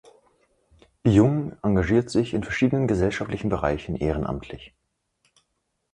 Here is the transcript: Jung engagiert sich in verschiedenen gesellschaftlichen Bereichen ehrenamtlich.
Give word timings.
Jung 1.05 1.55
engagiert 1.61 2.09
sich 2.09 2.33
in 2.33 2.43
verschiedenen 2.43 2.87
gesellschaftlichen 2.87 3.49
Bereichen 3.49 3.95
ehrenamtlich. 3.95 4.73